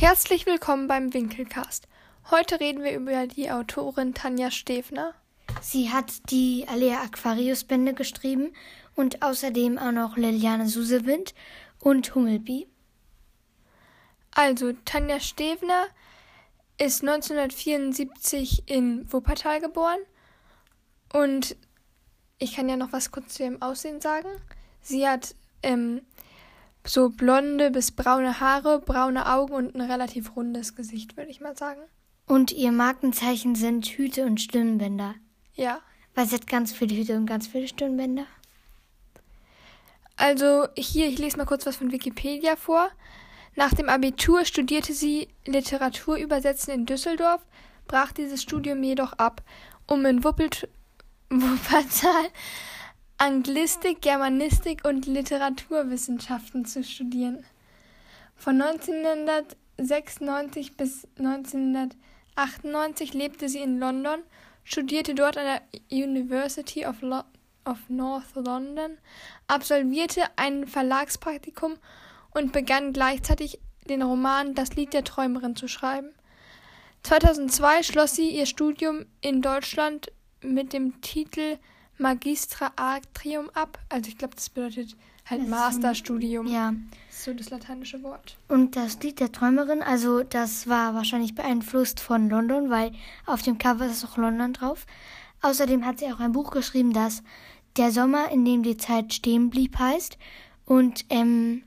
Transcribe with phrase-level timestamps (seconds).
[0.00, 1.86] Herzlich willkommen beim Winkelcast.
[2.30, 5.12] Heute reden wir über die Autorin Tanja Stefner.
[5.60, 8.54] Sie hat die Alea Aquarius Bände geschrieben
[8.94, 11.34] und außerdem auch noch Liliane Susewind
[11.80, 12.66] und Hummelbi.
[14.30, 15.88] Also, Tanja Stefner
[16.78, 20.00] ist 1974 in Wuppertal geboren
[21.12, 21.56] und
[22.38, 24.30] ich kann ja noch was kurz zu ihrem Aussehen sagen.
[24.80, 26.00] Sie hat ähm,
[26.84, 31.56] so blonde bis braune Haare, braune Augen und ein relativ rundes Gesicht, würde ich mal
[31.56, 31.80] sagen.
[32.26, 35.14] Und ihr Markenzeichen sind Hüte und Stirnbänder.
[35.54, 35.80] Ja.
[36.14, 38.26] Weil sie hat ganz viele Hüte und ganz viele Stirnbänder.
[40.16, 42.90] Also hier, ich lese mal kurz was von Wikipedia vor.
[43.56, 47.44] Nach dem Abitur studierte sie Literaturübersetzen in Düsseldorf,
[47.88, 49.42] brach dieses Studium jedoch ab,
[49.86, 50.68] um in Wuppelt
[51.30, 52.30] Wuppertal
[53.22, 57.44] Anglistik, Germanistik und Literaturwissenschaften zu studieren.
[58.34, 64.22] Von 1996 bis 1998 lebte sie in London,
[64.64, 65.60] studierte dort an der
[65.92, 67.20] University of, Lo
[67.66, 68.96] of North London,
[69.48, 71.76] absolvierte ein Verlagspraktikum
[72.30, 76.14] und begann gleichzeitig den Roman Das Lied der Träumerin zu schreiben.
[77.02, 80.10] 2002 schloss sie ihr Studium in Deutschland
[80.40, 81.58] mit dem Titel
[82.00, 83.78] Magistra Artium ab.
[83.88, 84.96] Also ich glaube, das bedeutet
[85.28, 86.46] halt das Masterstudium.
[86.46, 86.74] Ja.
[87.10, 88.36] so das lateinische Wort.
[88.48, 92.92] Und das Lied der Träumerin, also das war wahrscheinlich beeinflusst von London, weil
[93.26, 94.86] auf dem Cover ist auch London drauf.
[95.42, 97.22] Außerdem hat sie auch ein Buch geschrieben, das
[97.76, 100.18] Der Sommer, in dem die Zeit stehen blieb, heißt.
[100.64, 101.62] Und ähm,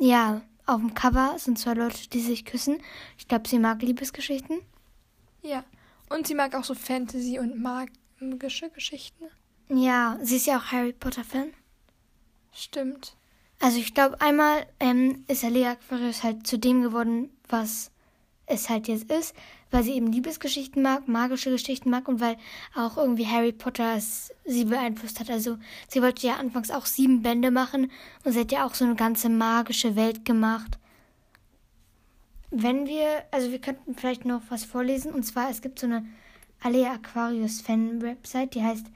[0.00, 2.78] ja, auf dem Cover sind zwei Leute, die sich küssen.
[3.18, 4.60] Ich glaube, sie mag Liebesgeschichten.
[5.42, 5.64] Ja,
[6.08, 9.24] und sie mag auch so Fantasy und magische Geschichten.
[9.68, 11.52] Ja, sie ist ja auch Harry Potter-Fan.
[12.52, 13.16] Stimmt.
[13.60, 17.92] Also ich glaube, einmal ähm, ist Alea Aquarius halt zu dem geworden, was
[18.46, 19.34] es halt jetzt ist,
[19.70, 22.36] weil sie eben Liebesgeschichten mag, magische Geschichten mag und weil
[22.74, 25.30] auch irgendwie Harry Potter es sie beeinflusst hat.
[25.30, 25.58] Also
[25.88, 27.90] sie wollte ja anfangs auch sieben Bände machen
[28.24, 30.78] und sie hat ja auch so eine ganze magische Welt gemacht.
[32.50, 36.04] Wenn wir, also wir könnten vielleicht noch was vorlesen und zwar es gibt so eine
[36.62, 38.86] Alea Aquarius Fan Website, die heißt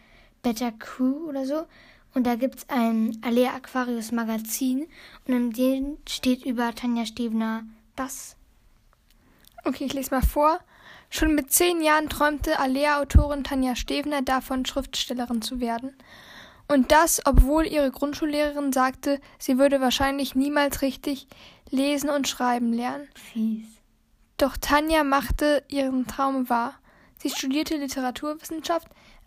[0.46, 1.66] Better Crew oder so.
[2.14, 4.86] Und da gibt es ein Alea Aquarius Magazin
[5.26, 7.64] und in dem steht über Tanja Stevner
[7.96, 8.36] das.
[9.64, 10.60] Okay, ich lese mal vor.
[11.10, 15.96] Schon mit zehn Jahren träumte Alea-Autorin Tanja Stevner davon, Schriftstellerin zu werden.
[16.68, 21.26] Und das, obwohl ihre Grundschullehrerin sagte, sie würde wahrscheinlich niemals richtig
[21.70, 23.08] lesen und schreiben lernen.
[23.16, 23.66] Fies.
[24.36, 26.74] Doch Tanja machte ihren Traum wahr.
[27.18, 28.86] Sie studierte Literaturwissenschaft,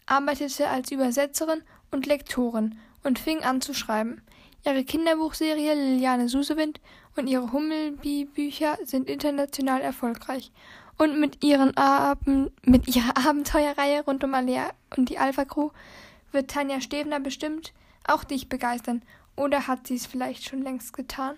[0.09, 1.61] arbeitete als Übersetzerin
[1.91, 4.21] und Lektorin und fing an zu schreiben.
[4.65, 6.81] Ihre Kinderbuchserie Liliane Susewind
[7.15, 10.51] und ihre Hummelbi-Bücher sind international erfolgreich.
[10.97, 15.69] Und mit, ihren Aben, mit ihrer Abenteuerreihe rund um Alea und die Alpha Crew
[16.31, 17.73] wird Tanja Stevner bestimmt
[18.05, 19.01] auch dich begeistern.
[19.35, 21.35] Oder hat sie es vielleicht schon längst getan?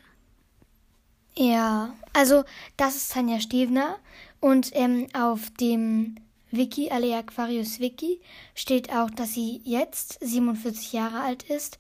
[1.36, 2.44] Ja, also
[2.78, 3.98] das ist Tanja Stevner
[4.40, 6.16] und ähm, auf dem
[6.52, 8.22] Wiki, Alea Aquarius Wiki,
[8.56, 11.80] steht auch, dass sie jetzt 47 Jahre alt ist.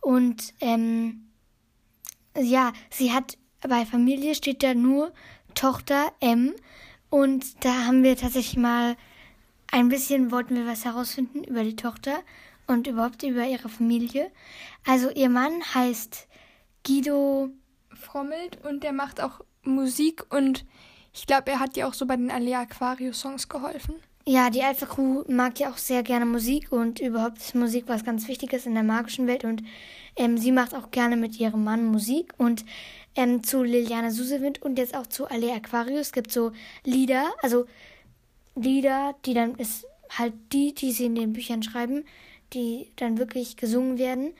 [0.00, 1.28] Und ähm,
[2.36, 5.12] ja, sie hat bei Familie steht da nur
[5.54, 6.54] Tochter M.
[7.10, 8.96] Und da haben wir tatsächlich mal
[9.70, 12.20] ein bisschen, wollten wir was herausfinden über die Tochter
[12.66, 14.30] und überhaupt über ihre Familie.
[14.86, 16.28] Also ihr Mann heißt
[16.86, 17.50] Guido
[17.92, 20.64] Frommelt und der macht auch Musik und
[21.18, 23.96] ich glaube, er hat dir auch so bei den Alea Aquarius Songs geholfen.
[24.24, 28.04] Ja, die Alpha Crew mag ja auch sehr gerne Musik und überhaupt ist Musik was
[28.04, 29.62] ganz Wichtiges in der magischen Welt und
[30.16, 32.64] ähm, sie macht auch gerne mit ihrem Mann Musik und
[33.16, 36.52] ähm, zu Liliane Susewind und jetzt auch zu Ale Aquarius gibt so
[36.84, 37.64] Lieder, also
[38.54, 42.04] Lieder, die dann ist halt die, die sie in den Büchern schreiben,
[42.52, 44.34] die dann wirklich gesungen werden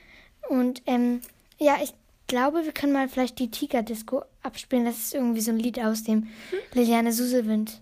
[0.49, 1.23] und ähm,
[1.59, 1.93] ja, ich
[2.29, 4.85] glaube, wir können mal vielleicht die Tiger Disco abspielen.
[4.85, 6.59] Das ist irgendwie so ein Lied aus dem hm?
[6.75, 7.81] Liliane Susewind.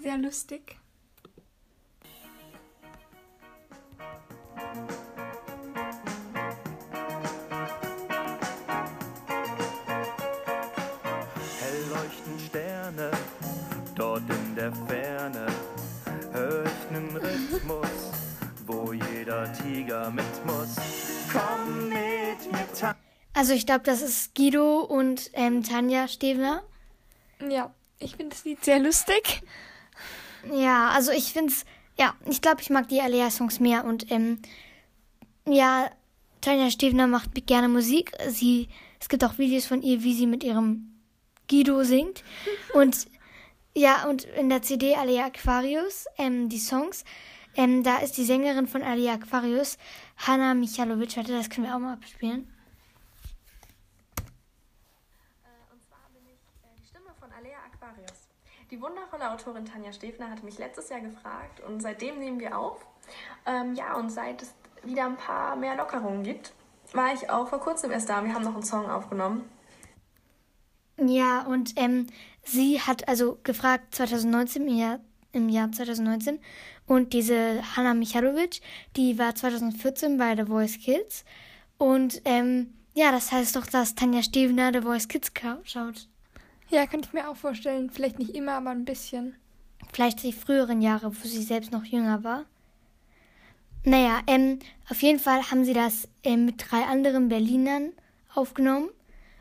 [0.00, 0.78] Sehr lustig.
[14.64, 15.46] der Ferne
[16.32, 18.12] hör ich nen Rhythmus,
[18.66, 20.76] wo jeder Tiger mit muss.
[21.30, 23.03] Komm mit mir, Tanja.
[23.34, 26.62] Also ich glaube, das ist Guido und ähm, Tanja Stevner.
[27.48, 29.42] Ja, ich finde das Lied sehr lustig.
[30.52, 31.64] Ja, also ich finde es,
[31.98, 34.40] ja, ich glaube, ich mag die Alea-Songs mehr und ähm,
[35.46, 35.90] ja,
[36.40, 38.12] Tanja Stevner macht gerne Musik.
[38.28, 38.68] Sie,
[39.00, 41.00] es gibt auch Videos von ihr, wie sie mit ihrem
[41.48, 42.22] Guido singt.
[42.74, 43.08] Und
[43.76, 47.04] ja, und in der CD Alia Aquarius, ähm, die Songs,
[47.56, 49.78] ähm, da ist die Sängerin von Alia Aquarius,
[50.16, 51.16] Hanna Michalovic.
[51.16, 52.48] Warte, das können wir auch mal abspielen.
[55.72, 58.28] Und zwar bin ich äh, die Stimme von Alea Aquarius.
[58.70, 62.86] Die wundervolle Autorin Tanja Stefner hatte mich letztes Jahr gefragt und seitdem nehmen wir auf.
[63.46, 66.52] Ähm, ja, und seit es wieder ein paar mehr Lockerungen gibt,
[66.92, 68.24] war ich auch vor kurzem erst da.
[68.24, 69.48] Wir haben noch einen Song aufgenommen.
[70.96, 72.06] Ja, und ähm,
[72.42, 75.00] sie hat also gefragt 2019, im Jahr,
[75.32, 76.38] im Jahr 2019.
[76.86, 78.60] Und diese Hanna Michalovic,
[78.96, 81.24] die war 2014 bei The Voice Kids.
[81.78, 85.32] Und ähm, ja, das heißt doch, dass Tanja Stevener The Voice Kids
[85.64, 86.08] schaut.
[86.70, 87.90] Ja, könnte ich mir auch vorstellen.
[87.90, 89.36] Vielleicht nicht immer, aber ein bisschen.
[89.92, 92.46] Vielleicht die früheren Jahre, wo sie selbst noch jünger war.
[93.84, 94.58] Naja, ähm,
[94.88, 97.92] auf jeden Fall haben sie das ähm, mit drei anderen Berlinern
[98.34, 98.88] aufgenommen.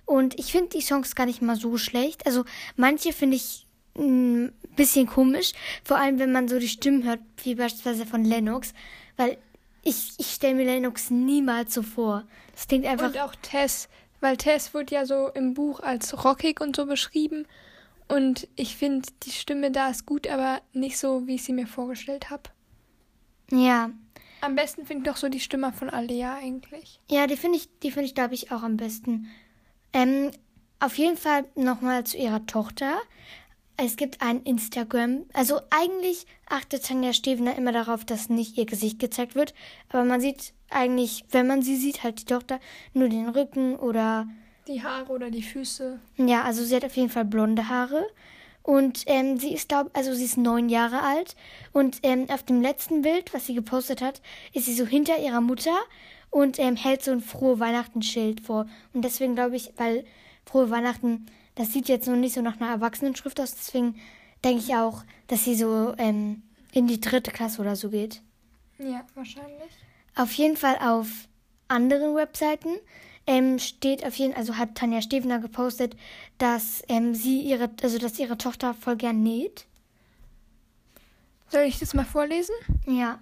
[0.06, 2.26] Und ich finde die Songs gar nicht mal so schlecht.
[2.26, 2.44] Also
[2.76, 3.66] manche finde ich
[3.98, 5.54] ein bisschen komisch.
[5.84, 8.74] Vor allem, wenn man so die Stimmen hört, wie beispielsweise von Lennox.
[9.16, 9.38] Weil
[9.82, 12.26] ich, ich stelle mir Lennox niemals so vor.
[12.54, 13.08] Das klingt einfach...
[13.08, 13.88] Und auch Tess,
[14.24, 17.46] weil Tess wird ja so im Buch als rockig und so beschrieben.
[18.08, 21.68] Und ich finde, die Stimme da ist gut, aber nicht so, wie ich sie mir
[21.68, 22.44] vorgestellt habe.
[23.52, 23.90] ja,
[24.40, 27.02] Am besten finde ich doch so die Stimme von Alea eigentlich.
[27.12, 29.28] Ja, die finde ich, die finde ich, glaube ich, auch am besten.
[29.92, 30.32] Ähm,
[30.80, 33.02] auf jeden Fall nochmal zu ihrer Tochter.
[33.76, 35.26] Es gibt ein Instagram.
[35.34, 39.54] Also eigentlich achtet Tanja Stevener immer darauf, dass nicht ihr Gesicht gezeigt wird.
[39.90, 42.60] Aber man sieht eigentlich, wenn man sie sieht, halt die Tochter
[42.94, 44.28] nur den Rücken oder
[44.68, 46.00] Die Haare oder die Füße.
[46.18, 48.06] ja, also sie hat auf jeden Fall blonde Haare.
[48.66, 51.36] Und ähm, sie ist, glaube also sie ist neun Jahre alt.
[51.74, 54.22] Und ähm, auf dem letzten Bild, was sie gepostet hat,
[54.54, 55.76] ist sie so hinter ihrer Mutter
[56.30, 58.66] und ähm, hält so ein frohe Weihnachten-Schild vor.
[58.94, 60.06] Und deswegen glaube ich, weil
[60.46, 61.26] frohe Weihnachten,
[61.56, 63.96] das sieht jetzt noch nicht so nach einer Erwachsenenschrift aus, deswegen
[64.46, 66.42] denke ich auch, dass sie so ähm,
[66.72, 68.22] in die dritte Klasse oder so geht.
[68.80, 69.72] Ja, wahrscheinlich.
[70.16, 71.08] Auf jeden Fall auf
[71.68, 72.70] anderen Webseiten
[73.26, 75.96] ähm, steht auf jeden also hat Tanja Stevener gepostet,
[76.38, 79.66] dass ähm, sie ihre, also dass ihre Tochter voll gern näht.
[81.50, 82.56] Soll ich das mal vorlesen?
[82.86, 83.20] Ja.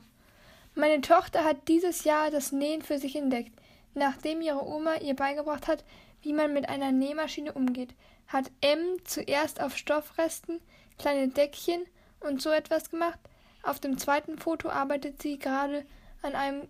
[0.73, 3.51] Meine Tochter hat dieses Jahr das Nähen für sich entdeckt.
[3.93, 5.83] Nachdem ihre Oma ihr beigebracht hat,
[6.21, 7.93] wie man mit einer Nähmaschine umgeht,
[8.27, 10.61] hat M zuerst auf Stoffresten
[10.97, 11.81] kleine Deckchen
[12.21, 13.19] und so etwas gemacht.
[13.63, 15.85] Auf dem zweiten Foto arbeitet sie gerade
[16.21, 16.67] an einem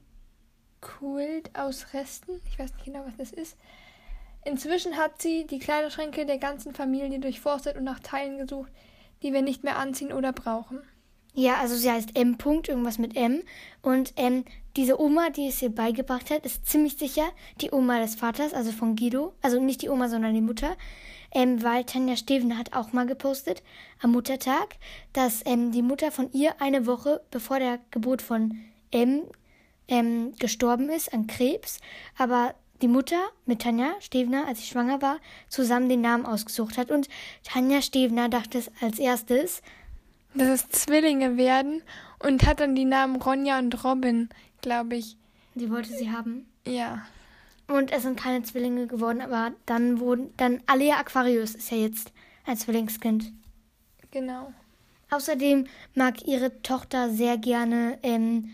[0.82, 2.42] Quilt aus Resten.
[2.50, 3.58] Ich weiß nicht genau, was das ist.
[4.44, 8.72] Inzwischen hat sie die Kleiderschränke der ganzen Familie durchforstet und nach Teilen gesucht,
[9.22, 10.82] die wir nicht mehr anziehen oder brauchen.
[11.34, 12.38] Ja, also sie heißt M.
[12.38, 13.42] Punkt, irgendwas mit M.
[13.82, 14.44] Und ähm,
[14.76, 17.30] diese Oma, die es ihr beigebracht hat, ist ziemlich sicher
[17.62, 19.34] die Oma des Vaters, also von Guido.
[19.42, 20.76] Also nicht die Oma, sondern die Mutter.
[21.34, 23.64] Ähm, weil Tanja Steven hat auch mal gepostet
[24.02, 24.76] am Muttertag,
[25.14, 28.60] dass ähm, die Mutter von ihr eine Woche bevor der Geburt von
[28.92, 29.22] M
[29.88, 31.80] ähm, gestorben ist an Krebs.
[32.18, 35.18] Aber die Mutter mit Tanja Stevener, als sie schwanger war,
[35.50, 36.92] zusammen den Namen ausgesucht hat.
[36.92, 37.08] Und
[37.44, 39.62] Tanja Stevener dachte es als erstes,
[40.34, 41.84] dass es Zwillinge werden
[42.20, 44.30] und hat dann die Namen Ronja und Robin,
[44.62, 45.18] glaube ich.
[45.56, 46.48] sie wollte sie haben.
[46.66, 47.06] Ja.
[47.68, 52.12] Und es sind keine Zwillinge geworden, aber dann wurden, dann Alea Aquarius ist ja jetzt
[52.46, 53.32] ein Zwillingskind.
[54.12, 54.54] Genau.
[55.10, 58.50] Außerdem mag ihre Tochter sehr gerne, ähm,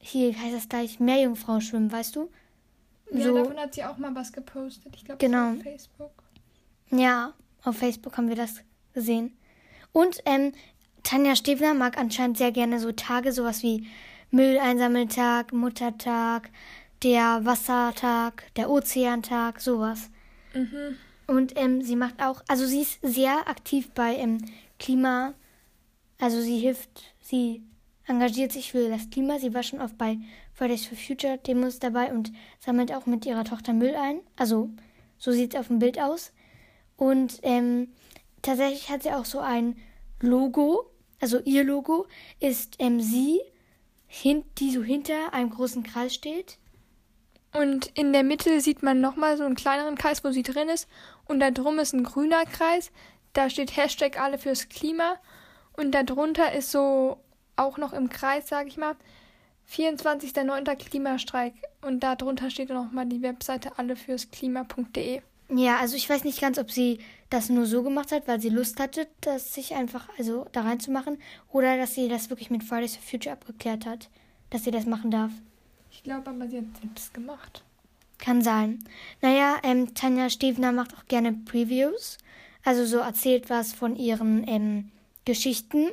[0.00, 2.30] hier heißt das gleich, Meerjungfrau schwimmen, weißt du?
[3.12, 3.34] Ja, So.
[3.34, 4.94] davon hat sie auch mal was gepostet.
[4.96, 5.52] Ich glaube, Genau.
[5.52, 6.12] auf Facebook.
[6.90, 8.56] Ja, auf Facebook haben wir das
[8.94, 9.36] gesehen.
[9.92, 10.52] Und ähm,
[11.02, 13.86] Tanja Stevner mag anscheinend sehr gerne so Tage, sowas wie
[14.30, 16.50] Mülleinsammeltag, Muttertag,
[17.02, 20.10] der Wassertag, der Ozeantag, sowas.
[20.54, 20.96] Mhm.
[21.26, 24.38] Und ähm, sie macht auch, also sie ist sehr aktiv bei ähm,
[24.78, 25.34] Klima,
[26.18, 27.62] also sie hilft, sie
[28.10, 29.38] engagiert sich für das Klima.
[29.38, 30.18] Sie war schon oft bei
[30.52, 34.20] Fridays for Future Demos dabei und sammelt auch mit ihrer Tochter Müll ein.
[34.36, 34.68] Also
[35.16, 36.32] so sieht es auf dem Bild aus.
[36.96, 37.88] Und ähm,
[38.42, 39.76] tatsächlich hat sie auch so ein
[40.20, 40.90] Logo,
[41.20, 42.06] also ihr Logo
[42.40, 43.40] ist ähm, sie,
[44.58, 46.58] die so hinter einem großen Kreis steht.
[47.52, 50.88] Und in der Mitte sieht man nochmal so einen kleineren Kreis, wo sie drin ist.
[51.26, 52.90] Und da drum ist ein grüner Kreis.
[53.32, 55.16] Da steht Hashtag alle fürs Klima.
[55.76, 57.18] Und darunter ist so
[57.60, 58.96] auch noch im Kreis, sage ich mal,
[59.70, 60.76] 24.09.
[60.76, 61.54] Klimastreik.
[61.82, 65.22] Und darunter steht nochmal die Webseite alle fürs Klima.de.
[65.52, 68.50] Ja, also ich weiß nicht ganz, ob sie das nur so gemacht hat, weil sie
[68.50, 71.18] Lust hatte, das sich einfach also da reinzumachen,
[71.50, 74.10] oder dass sie das wirklich mit Fridays for Future abgeklärt hat,
[74.50, 75.32] dass sie das machen darf.
[75.90, 77.64] Ich glaube aber, sie hat selbst gemacht.
[78.18, 78.78] Kann sein.
[79.22, 82.18] Naja, ähm, Tanja Stevner macht auch gerne Previews.
[82.64, 84.92] also so erzählt was von ihren ähm,
[85.24, 85.88] Geschichten.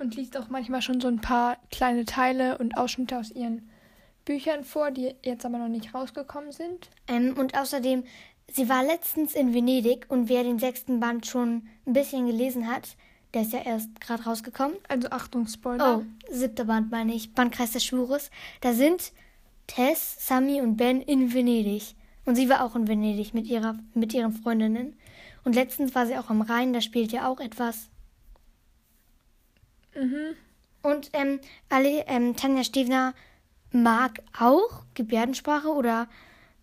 [0.00, 3.68] Und liest auch manchmal schon so ein paar kleine Teile und Ausschnitte aus ihren
[4.24, 6.90] Büchern vor, die jetzt aber noch nicht rausgekommen sind.
[7.08, 8.04] Ähm, und außerdem,
[8.50, 12.96] sie war letztens in Venedig und wer den sechsten Band schon ein bisschen gelesen hat,
[13.34, 14.76] der ist ja erst gerade rausgekommen.
[14.88, 15.98] Also Achtung, Spoiler.
[15.98, 18.30] Oh, siebter Band meine ich, Bandkreis des Schwures.
[18.60, 19.12] Da sind
[19.66, 21.94] Tess, Sammy und Ben in Venedig.
[22.24, 24.96] Und sie war auch in Venedig mit, ihrer, mit ihren Freundinnen.
[25.44, 27.90] Und letztens war sie auch am Rhein, da spielt ja auch etwas.
[29.94, 30.36] Mhm.
[30.82, 33.14] Und ähm, alle, ähm, Tanja Stevner
[33.72, 36.08] mag auch Gebärdensprache oder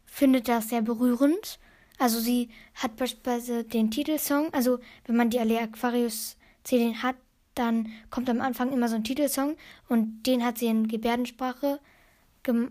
[0.05, 1.59] findet das sehr berührend.
[1.97, 7.15] Also sie hat beispielsweise den Titelsong, also wenn man die Alea Aquarius CD hat,
[7.55, 9.57] dann kommt am Anfang immer so ein Titelsong
[9.89, 11.79] und den hat sie in Gebärdensprache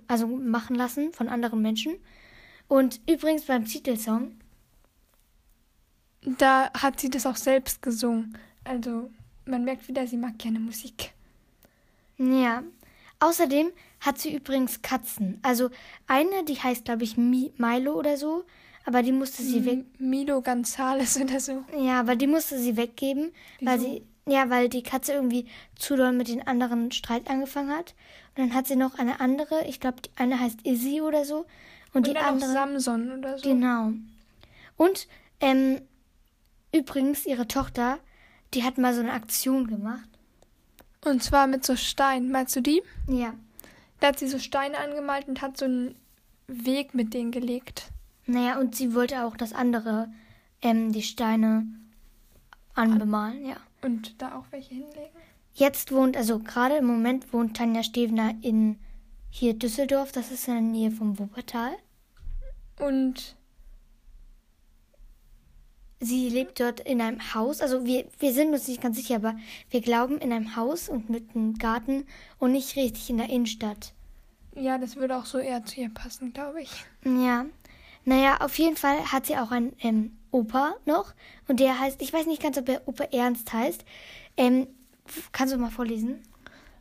[0.09, 1.95] also machen lassen von anderen Menschen.
[2.67, 4.37] Und übrigens beim Titelsong,
[6.23, 8.37] Da hat sie das auch selbst gesungen.
[8.65, 9.11] Also
[9.51, 11.13] man merkt wieder, sie mag gerne Musik.
[12.19, 12.63] ja.
[13.23, 15.39] Außerdem hat sie übrigens Katzen.
[15.43, 15.69] Also
[16.07, 18.45] eine, die heißt, glaube ich, Mi Milo oder so,
[18.87, 19.85] aber die musste sie weg.
[19.99, 21.63] Milo Gonzales oder so.
[21.79, 23.91] Ja, aber die musste sie weggeben, weil Wieso?
[23.91, 27.95] sie ja, weil die Katze irgendwie zu doll mit den anderen Streit angefangen hat.
[28.37, 31.47] Und dann hat sie noch eine andere, ich glaube, die eine heißt Izzy oder so.
[31.93, 32.53] Und, Und die andere.
[32.53, 33.49] Samson oder so.
[33.49, 33.93] Genau.
[34.77, 35.09] Und
[35.41, 35.81] ähm,
[36.73, 37.99] übrigens, ihre Tochter,
[38.55, 40.09] die hat mal so eine Aktion gemacht.
[41.05, 42.31] Und zwar mit so Steinen.
[42.31, 42.83] Meinst du die?
[43.07, 43.35] Ja.
[44.01, 45.95] Da hat sie so Steine angemalt und hat so einen
[46.47, 47.91] Weg mit denen gelegt.
[48.27, 50.09] Naja, und sie wollte auch, dass andere
[50.63, 51.67] ähm, die Steine
[52.75, 53.57] anbemalen, ja.
[53.83, 55.17] Und da auch welche hinlegen.
[55.55, 58.79] Jetzt wohnt, also gerade im Moment wohnt Tanja Stevner in
[59.31, 61.73] hier Düsseldorf, das ist in der Nähe vom Wuppertal.
[62.79, 63.37] Und
[66.03, 69.37] Sie lebt dort in einem Haus, also wir, wir sind uns nicht ganz sicher, aber
[69.69, 72.07] wir glauben in einem Haus und mit einem Garten
[72.39, 73.93] und nicht richtig in der Innenstadt.
[74.55, 76.71] ja, das würde auch so eher zu ihr passen, glaube ich.
[77.05, 77.45] Ja.
[78.07, 81.13] Naja, auf jeden Fall hat sie auch einen ähm, Opa noch
[81.49, 83.85] und der heißt, ich weiß nicht ganz, ob er Opa Ernst heißt.
[84.39, 84.69] Ähm,
[85.33, 86.23] kannst du mal vorlesen?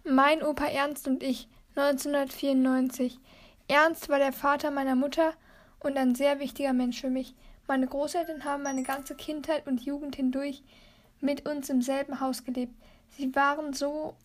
[0.06, 3.20] Mein Opa Ernst und ich, 1994.
[3.68, 5.34] Ernst war der Vater meiner Mutter
[5.82, 7.36] und ein sehr wichtiger Mensch für mich.
[7.70, 10.64] Meine Großeltern haben meine ganze Kindheit und Jugend hindurch
[11.22, 12.74] mit uns im selben Haus gelebt.
[13.10, 14.16] Sie waren so,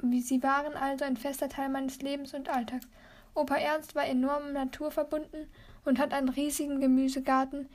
[0.00, 2.86] wie sie waren also ein fester Teil meines Lebens und Alltags.
[3.34, 5.48] Opa Ernst war enorm naturverbunden
[5.84, 7.68] und hat einen riesigen Gemüsegarten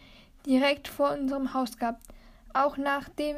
[0.45, 2.07] direkt vor unserem Haus gehabt.
[2.53, 3.35] Auch nachdem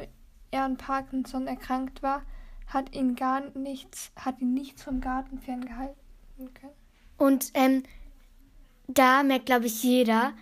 [0.52, 2.22] er an Parkinson erkrankt war,
[2.68, 5.96] hat ihn gar nichts, hat ihn nichts vom Garten ferngehalten
[6.54, 6.74] können.
[7.18, 7.82] Und ähm,
[8.86, 10.34] da merkt, glaube ich, jeder,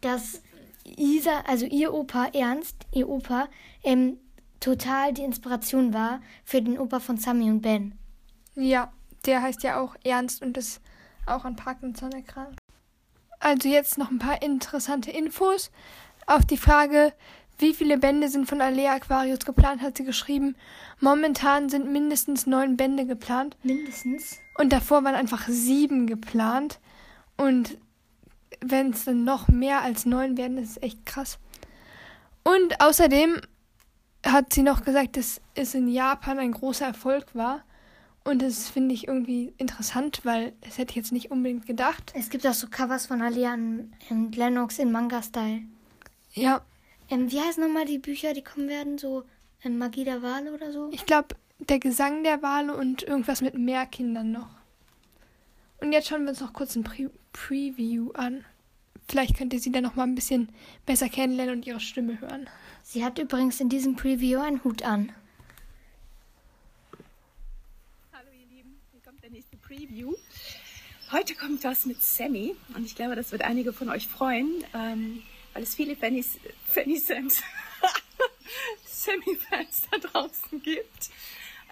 [0.00, 0.40] dass
[0.84, 3.48] Isa, also ihr Opa Ernst, ihr Opa,
[3.82, 4.18] ähm,
[4.60, 7.98] total die Inspiration war für den Opa von Sammy und Ben.
[8.54, 8.92] Ja,
[9.26, 10.80] der heißt ja auch Ernst und ist
[11.26, 12.58] auch an Parkinson erkrankt.
[13.40, 15.70] Also jetzt noch ein paar interessante Infos.
[16.26, 17.12] Auf die Frage,
[17.58, 20.56] wie viele Bände sind von Alea Aquarius geplant, hat sie geschrieben,
[21.00, 23.56] momentan sind mindestens neun Bände geplant.
[23.62, 24.38] Mindestens.
[24.58, 26.78] Und davor waren einfach sieben geplant.
[27.36, 27.78] Und
[28.60, 31.38] wenn es dann noch mehr als neun werden, das ist echt krass.
[32.44, 33.40] Und außerdem
[34.26, 37.62] hat sie noch gesagt, dass es in Japan ein großer Erfolg war.
[38.24, 42.12] Und das finde ich irgendwie interessant, weil das hätte ich jetzt nicht unbedingt gedacht.
[42.14, 45.62] Es gibt auch so Covers von Alia und Lennox in Manga-Style.
[46.34, 46.62] Ja,
[47.10, 48.96] Ähm, wie heißen nochmal die Bücher, die kommen werden?
[48.96, 49.24] So
[49.64, 50.88] ähm, Magie der Wale oder so?
[50.92, 54.48] ich glaube, der Gesang der Wale und irgendwas mit mehr Kindern noch.
[55.80, 58.44] Und jetzt schauen wir uns noch kurz ein Pre Preview an.
[59.08, 60.48] Vielleicht könnt ihr sie dann noch mal ein bisschen
[60.86, 62.48] besser kennenlernen und ihre Stimme hören.
[62.82, 65.12] Sie hat übrigens in diesem Preview einen Hut an.
[68.12, 70.14] Hallo ihr Lieben, hier kommt der nächste Preview.
[71.10, 75.22] Heute kommt was mit Sammy und ich glaube, das wird einige von euch freuen, ähm,
[75.52, 77.42] weil es viele Fannys, Fanny Sams,
[78.86, 81.10] Sammy-Fans da draußen gibt.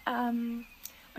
[0.07, 0.67] Ähm,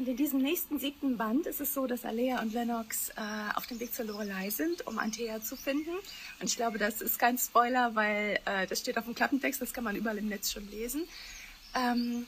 [0.02, 3.14] und in diesem nächsten siebten Band ist es so, dass Alea und Lennox äh,
[3.54, 5.92] auf dem Weg zur Lorelei sind, um Antea zu finden.
[6.40, 9.74] Und ich glaube, das ist kein Spoiler, weil äh, das steht auf dem Klappentext, das
[9.74, 11.04] kann man überall im Netz schon lesen.
[11.76, 12.26] Ähm,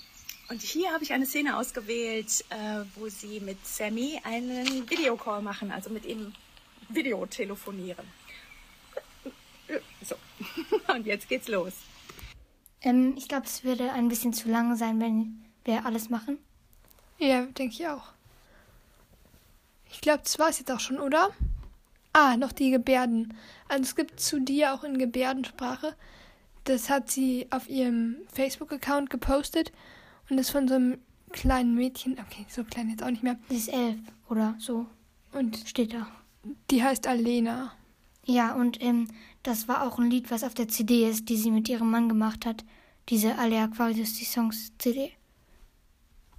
[0.49, 5.71] und hier habe ich eine Szene ausgewählt, äh, wo sie mit Sammy einen Videocall machen,
[5.71, 6.31] also mit ihm
[6.89, 8.05] Video telefonieren.
[10.03, 10.13] So,
[10.93, 11.73] und jetzt geht's los.
[12.83, 16.37] Ähm, ich glaube, es würde ein bisschen zu lang sein, wenn wir alles machen.
[17.27, 18.09] Ja, denke ich auch.
[19.91, 21.29] Ich glaube, das war es jetzt auch schon, oder?
[22.11, 23.33] Ah, noch die Gebärden.
[23.67, 25.95] Also es gibt zu dir auch in Gebärdensprache
[26.63, 29.71] das hat sie auf ihrem Facebook-Account gepostet
[30.29, 30.97] und ist von so einem
[31.31, 33.99] kleinen Mädchen, okay, so klein jetzt auch nicht mehr, Sie ist elf
[34.29, 34.85] oder so,
[35.31, 36.07] und steht da.
[36.69, 37.73] die heißt Alena.
[38.25, 39.09] Ja, und ähm,
[39.41, 42.07] das war auch ein Lied, was auf der CD ist, die sie mit ihrem Mann
[42.07, 42.63] gemacht hat.
[43.09, 45.11] Diese Alle Aquarius, die Songs CD.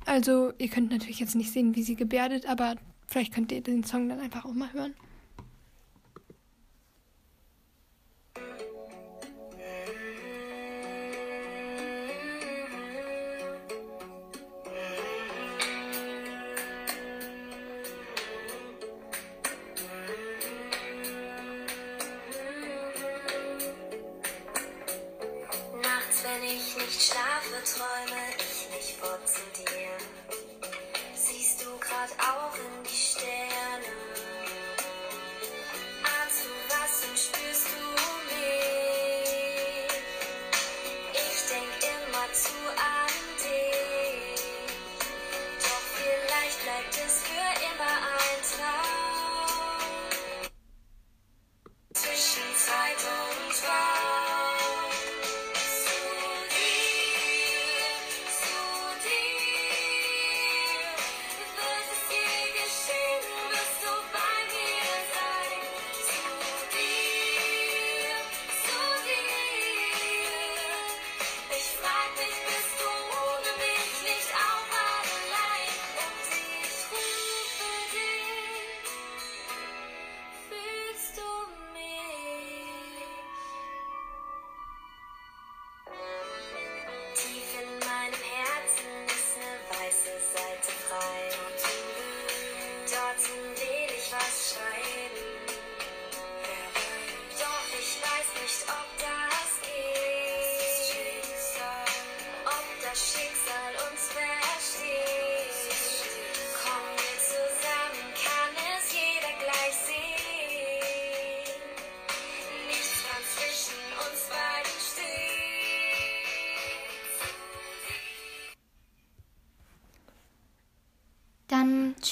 [0.06, 3.84] Also, ihr könnt natürlich jetzt nicht sehen, wie sie gebärdet, aber vielleicht könnt ihr den
[3.84, 4.94] Song dann einfach auch mal hören.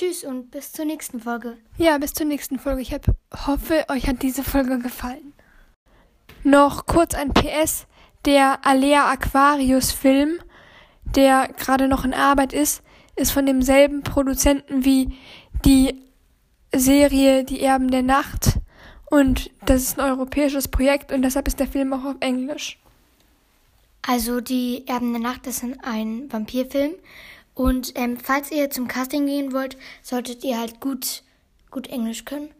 [0.02, 1.56] Tschüss und bis zur nächsten Folge.
[1.78, 2.82] Ja, bis zur nächsten Folge.
[2.82, 2.92] Ich
[3.46, 5.32] hoffe, euch hat diese Folge gefallen.
[6.42, 7.86] Noch kurz ein PS.
[8.24, 10.38] Der Alea Aquarius Film,
[11.04, 12.82] der gerade noch in Arbeit ist,
[13.16, 15.16] ist von demselben Produzenten wie
[15.64, 16.02] die
[16.74, 18.58] Serie Die Erben der Nacht.
[19.10, 22.78] Und das ist ein europäisches Projekt und deshalb ist der Film auch auf Englisch.
[24.02, 26.94] Also die Erben der Nacht ist ein Vampirfilm.
[27.54, 31.22] Und ähm, falls ihr zum Casting gehen wollt, solltet ihr halt gut,
[31.70, 32.50] gut Englisch können.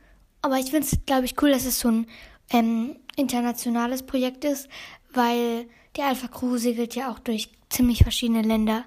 [0.42, 2.06] Aber ich finde es, glaube ich, cool, dass es so ein
[2.50, 4.68] ähm, internationales Projekt ist,
[5.12, 8.84] weil die Alpha Crew segelt ja auch durch ziemlich verschiedene Länder.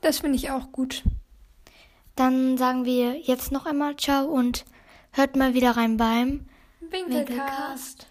[0.00, 1.02] Das finde ich auch gut.
[2.14, 4.64] Dann sagen wir jetzt noch einmal Ciao und
[5.12, 6.46] hört mal wieder rein beim
[6.80, 7.28] Winkelcast.
[7.28, 8.06] Winkelcast.